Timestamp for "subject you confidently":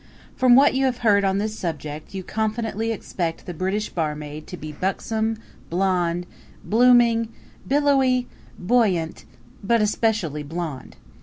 1.59-2.91